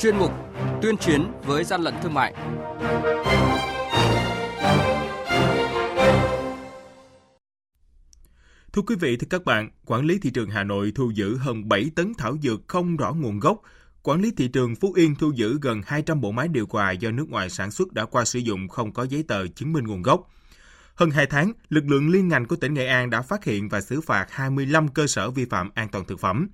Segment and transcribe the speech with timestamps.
[0.00, 0.32] chuyên mục
[0.82, 2.34] Tuyên chiến với gian lận thương mại.
[8.72, 11.68] Thưa quý vị, thưa các bạn, quản lý thị trường Hà Nội thu giữ hơn
[11.68, 13.60] 7 tấn thảo dược không rõ nguồn gốc.
[14.02, 17.10] Quản lý thị trường Phú Yên thu giữ gần 200 bộ máy điều hòa do
[17.10, 20.02] nước ngoài sản xuất đã qua sử dụng không có giấy tờ chứng minh nguồn
[20.02, 20.30] gốc.
[20.94, 23.80] Hơn 2 tháng, lực lượng liên ngành của tỉnh Nghệ An đã phát hiện và
[23.80, 26.48] xử phạt 25 cơ sở vi phạm an toàn thực phẩm.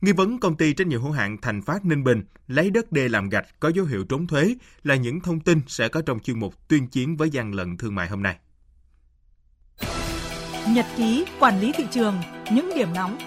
[0.00, 3.08] Nghi vấn công ty trách nhiệm hữu hạn Thành Phát Ninh Bình lấy đất đê
[3.08, 6.38] làm gạch có dấu hiệu trốn thuế là những thông tin sẽ có trong chuyên
[6.38, 8.36] mục tuyên chiến với gian lận thương mại hôm nay.
[10.68, 12.14] Nhật ký quản lý thị trường,
[12.52, 13.18] những điểm nóng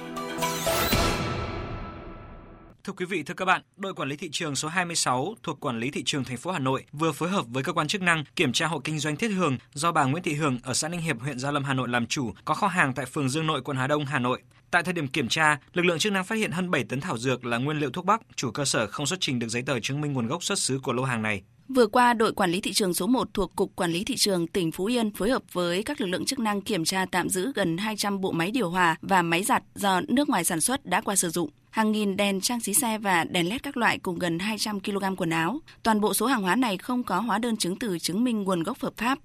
[2.83, 5.79] Thưa quý vị, thưa các bạn, đội quản lý thị trường số 26 thuộc quản
[5.79, 8.23] lý thị trường thành phố Hà Nội vừa phối hợp với cơ quan chức năng
[8.35, 11.01] kiểm tra hộ kinh doanh Thiết Hường do bà Nguyễn Thị Hường ở xã Ninh
[11.01, 13.61] Hiệp, huyện Gia Lâm, Hà Nội làm chủ, có kho hàng tại phường Dương Nội,
[13.61, 14.41] quận Hà Đông, Hà Nội.
[14.73, 17.17] Tại thời điểm kiểm tra, lực lượng chức năng phát hiện hơn 7 tấn thảo
[17.17, 19.79] dược là nguyên liệu thuốc bắc, chủ cơ sở không xuất trình được giấy tờ
[19.79, 21.41] chứng minh nguồn gốc xuất xứ của lô hàng này.
[21.69, 24.47] Vừa qua, đội quản lý thị trường số 1 thuộc Cục Quản lý Thị trường
[24.47, 27.51] tỉnh Phú Yên phối hợp với các lực lượng chức năng kiểm tra tạm giữ
[27.55, 31.01] gần 200 bộ máy điều hòa và máy giặt do nước ngoài sản xuất đã
[31.01, 34.19] qua sử dụng hàng nghìn đèn trang trí xe và đèn led các loại cùng
[34.19, 35.59] gần 200 kg quần áo.
[35.83, 38.63] Toàn bộ số hàng hóa này không có hóa đơn chứng từ chứng minh nguồn
[38.63, 39.17] gốc hợp pháp.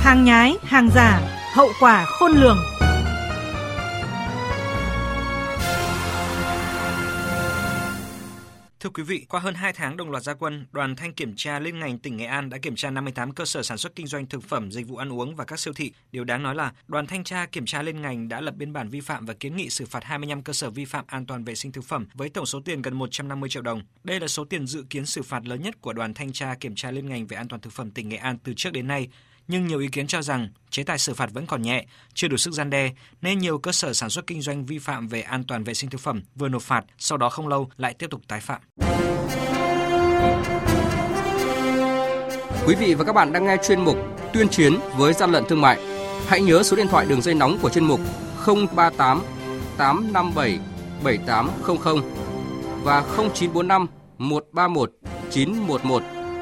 [0.00, 1.20] Hàng nhái, hàng giả,
[1.54, 2.71] hậu quả khôn lường.
[8.82, 11.58] Thưa quý vị, qua hơn 2 tháng đồng loạt gia quân, đoàn thanh kiểm tra
[11.58, 14.26] liên ngành tỉnh Nghệ An đã kiểm tra 58 cơ sở sản xuất kinh doanh
[14.26, 15.92] thực phẩm, dịch vụ ăn uống và các siêu thị.
[16.12, 18.88] Điều đáng nói là đoàn thanh tra kiểm tra liên ngành đã lập biên bản
[18.88, 21.54] vi phạm và kiến nghị xử phạt 25 cơ sở vi phạm an toàn vệ
[21.54, 23.82] sinh thực phẩm với tổng số tiền gần 150 triệu đồng.
[24.04, 26.74] Đây là số tiền dự kiến xử phạt lớn nhất của đoàn thanh tra kiểm
[26.74, 29.08] tra liên ngành về an toàn thực phẩm tỉnh Nghệ An từ trước đến nay
[29.52, 32.36] nhưng nhiều ý kiến cho rằng chế tài xử phạt vẫn còn nhẹ, chưa đủ
[32.36, 32.90] sức gian đe,
[33.22, 35.90] nên nhiều cơ sở sản xuất kinh doanh vi phạm về an toàn vệ sinh
[35.90, 38.60] thực phẩm vừa nộp phạt, sau đó không lâu lại tiếp tục tái phạm.
[42.66, 43.96] Quý vị và các bạn đang nghe chuyên mục
[44.32, 45.80] Tuyên chiến với gian lận thương mại.
[46.26, 48.00] Hãy nhớ số điện thoại đường dây nóng của chuyên mục
[48.46, 49.22] 038
[49.76, 50.58] 857
[51.04, 51.96] 7800
[52.84, 53.86] và 0945
[54.18, 54.90] 131
[55.30, 56.21] 911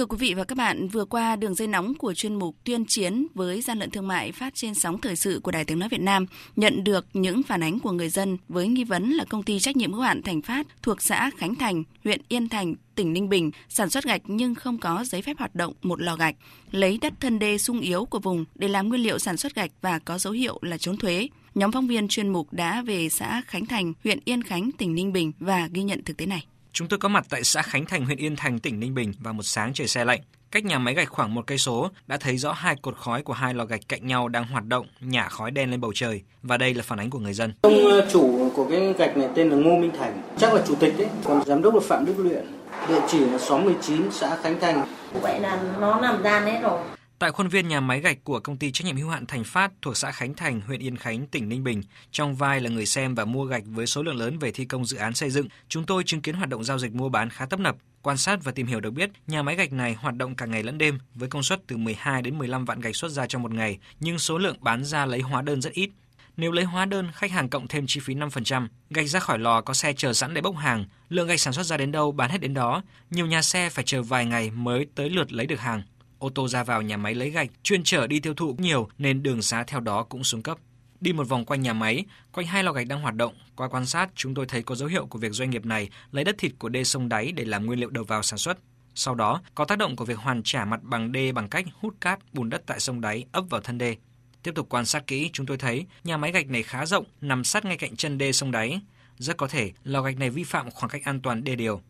[0.00, 2.84] Thưa quý vị và các bạn, vừa qua đường dây nóng của chuyên mục tuyên
[2.84, 5.88] chiến với gian lận thương mại phát trên sóng thời sự của Đài Tiếng nói
[5.88, 9.42] Việt Nam nhận được những phản ánh của người dân với nghi vấn là công
[9.42, 13.12] ty trách nhiệm hữu hạn Thành Phát thuộc xã Khánh Thành, huyện Yên Thành, tỉnh
[13.12, 16.36] Ninh Bình sản xuất gạch nhưng không có giấy phép hoạt động một lò gạch,
[16.70, 19.70] lấy đất thân đê sung yếu của vùng để làm nguyên liệu sản xuất gạch
[19.80, 21.28] và có dấu hiệu là trốn thuế.
[21.54, 25.12] Nhóm phóng viên chuyên mục đã về xã Khánh Thành, huyện Yên Khánh, tỉnh Ninh
[25.12, 26.46] Bình và ghi nhận thực tế này.
[26.72, 29.34] Chúng tôi có mặt tại xã Khánh Thành, huyện Yên Thành, tỉnh Ninh Bình vào
[29.34, 30.20] một sáng trời xe lạnh.
[30.50, 33.32] Cách nhà máy gạch khoảng một cây số đã thấy rõ hai cột khói của
[33.32, 36.22] hai lò gạch cạnh nhau đang hoạt động, nhả khói đen lên bầu trời.
[36.42, 37.52] Và đây là phản ánh của người dân.
[37.62, 40.74] Ông ờ, chủ của cái gạch này tên là Ngô Minh Thành, chắc là chủ
[40.74, 42.46] tịch đấy, còn giám đốc là Phạm Đức Luyện.
[42.88, 44.86] Địa chỉ là xóm 19, xã Khánh Thành.
[45.12, 46.80] Vậy là nó nằm gian hết rồi.
[47.20, 49.72] Tại khuôn viên nhà máy gạch của công ty trách nhiệm hữu hạn Thành Phát
[49.82, 53.14] thuộc xã Khánh Thành, huyện Yên Khánh, tỉnh Ninh Bình, trong vai là người xem
[53.14, 55.86] và mua gạch với số lượng lớn về thi công dự án xây dựng, chúng
[55.86, 57.76] tôi chứng kiến hoạt động giao dịch mua bán khá tấp nập.
[58.02, 60.62] Quan sát và tìm hiểu được biết, nhà máy gạch này hoạt động cả ngày
[60.62, 63.52] lẫn đêm với công suất từ 12 đến 15 vạn gạch xuất ra trong một
[63.52, 65.90] ngày, nhưng số lượng bán ra lấy hóa đơn rất ít.
[66.36, 69.60] Nếu lấy hóa đơn, khách hàng cộng thêm chi phí 5%, gạch ra khỏi lò
[69.60, 72.30] có xe chờ sẵn để bốc hàng, lượng gạch sản xuất ra đến đâu bán
[72.30, 75.60] hết đến đó, nhiều nhà xe phải chờ vài ngày mới tới lượt lấy được
[75.60, 75.82] hàng
[76.20, 79.22] ô tô ra vào nhà máy lấy gạch, chuyên chở đi tiêu thụ nhiều nên
[79.22, 80.58] đường xá theo đó cũng xuống cấp.
[81.00, 83.86] Đi một vòng quanh nhà máy, quanh hai lò gạch đang hoạt động, qua quan
[83.86, 86.52] sát chúng tôi thấy có dấu hiệu của việc doanh nghiệp này lấy đất thịt
[86.58, 88.58] của đê sông đáy để làm nguyên liệu đầu vào sản xuất.
[88.94, 91.94] Sau đó, có tác động của việc hoàn trả mặt bằng đê bằng cách hút
[92.00, 93.96] cát, bùn đất tại sông đáy ấp vào thân đê.
[94.42, 97.44] Tiếp tục quan sát kỹ, chúng tôi thấy nhà máy gạch này khá rộng, nằm
[97.44, 98.80] sát ngay cạnh chân đê sông đáy.
[99.18, 101.80] Rất có thể lò gạch này vi phạm khoảng cách an toàn đê điều.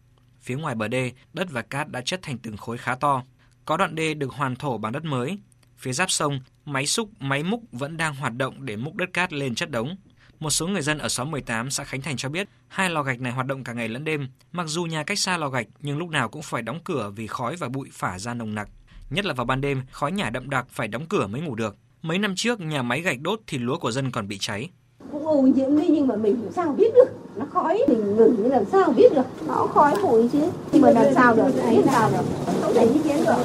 [0.41, 3.23] Phía ngoài bờ đê, đất và cát đã chất thành từng khối khá to.
[3.65, 5.39] Có đoạn đê được hoàn thổ bằng đất mới.
[5.77, 9.33] Phía giáp sông, máy xúc, máy múc vẫn đang hoạt động để múc đất cát
[9.33, 9.97] lên chất đống.
[10.41, 13.21] Một số người dân ở xóm 18 xã Khánh Thành cho biết, hai lò gạch
[13.21, 14.29] này hoạt động cả ngày lẫn đêm.
[14.53, 17.27] Mặc dù nhà cách xa lò gạch nhưng lúc nào cũng phải đóng cửa vì
[17.27, 18.69] khói và bụi phả ra nồng nặc.
[19.11, 21.77] Nhất là vào ban đêm, khói nhả đậm đặc phải đóng cửa mới ngủ được.
[22.03, 24.71] Mấy năm trước, nhà máy gạch đốt thì lúa của dân còn bị cháy.
[25.13, 28.31] cũng ô nhiễm đi nhưng mà mình cũng sao biết được nó khói mình ngửi
[28.31, 29.47] như làm sao biết được.
[29.47, 30.51] Nó khói bụi chứ.
[30.73, 31.51] Nhưng mà làm sao được?
[31.71, 32.25] biết sao được?
[32.63, 33.45] Không thể ý kiến được.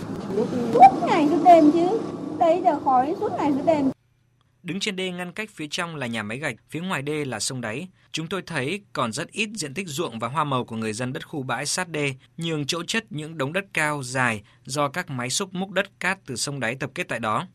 [0.73, 1.99] Suốt ngày suốt đêm chứ.
[2.39, 3.91] Đấy giờ khói suốt ngày suốt đêm.
[4.63, 7.39] Đứng trên đê ngăn cách phía trong là nhà máy gạch, phía ngoài đê là
[7.39, 7.87] sông đáy.
[8.11, 11.13] Chúng tôi thấy còn rất ít diện tích ruộng và hoa màu của người dân
[11.13, 15.09] đất khu bãi sát đê, nhường chỗ chất những đống đất cao, dài do các
[15.09, 17.47] máy xúc múc đất cát từ sông đáy tập kết tại đó.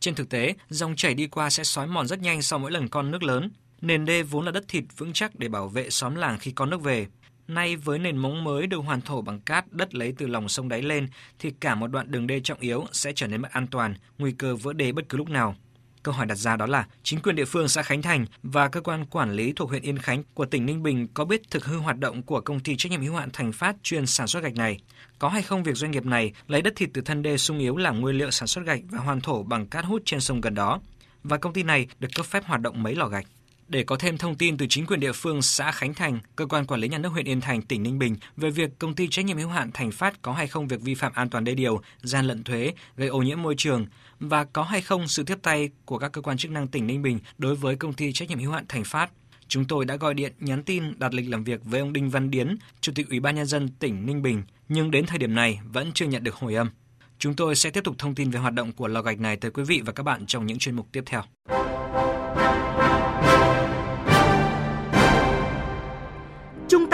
[0.00, 2.88] Trên thực tế, dòng chảy đi qua sẽ xói mòn rất nhanh sau mỗi lần
[2.88, 3.50] con nước lớn.
[3.82, 6.66] Nền đê vốn là đất thịt vững chắc để bảo vệ xóm làng khi có
[6.66, 7.06] nước về.
[7.48, 10.68] Nay với nền móng mới được hoàn thổ bằng cát đất lấy từ lòng sông
[10.68, 11.08] đáy lên
[11.38, 14.32] thì cả một đoạn đường đê trọng yếu sẽ trở nên mất an toàn, nguy
[14.32, 15.56] cơ vỡ đê bất cứ lúc nào.
[16.02, 18.80] Câu hỏi đặt ra đó là chính quyền địa phương xã Khánh Thành và cơ
[18.80, 21.76] quan quản lý thuộc huyện Yên Khánh của tỉnh Ninh Bình có biết thực hư
[21.76, 24.54] hoạt động của công ty trách nhiệm hữu hạn Thành Phát chuyên sản xuất gạch
[24.54, 24.78] này?
[25.18, 27.76] Có hay không việc doanh nghiệp này lấy đất thịt từ thân đê sung yếu
[27.76, 30.54] làm nguyên liệu sản xuất gạch và hoàn thổ bằng cát hút trên sông gần
[30.54, 30.80] đó?
[31.22, 33.26] Và công ty này được cấp phép hoạt động mấy lò gạch?
[33.72, 36.66] Để có thêm thông tin từ chính quyền địa phương xã Khánh Thành, cơ quan
[36.66, 39.24] quản lý nhà nước huyện Yên Thành, tỉnh Ninh Bình về việc công ty trách
[39.24, 41.80] nhiệm hữu hạn Thành Phát có hay không việc vi phạm an toàn đê điều,
[42.02, 43.86] gian lận thuế, gây ô nhiễm môi trường
[44.20, 47.02] và có hay không sự tiếp tay của các cơ quan chức năng tỉnh Ninh
[47.02, 49.10] Bình đối với công ty trách nhiệm hữu hạn Thành Phát.
[49.48, 52.30] Chúng tôi đã gọi điện, nhắn tin, đặt lịch làm việc với ông Đinh Văn
[52.30, 55.60] Điến, Chủ tịch Ủy ban nhân dân tỉnh Ninh Bình, nhưng đến thời điểm này
[55.64, 56.70] vẫn chưa nhận được hồi âm.
[57.18, 59.50] Chúng tôi sẽ tiếp tục thông tin về hoạt động của lò gạch này tới
[59.50, 61.22] quý vị và các bạn trong những chuyên mục tiếp theo.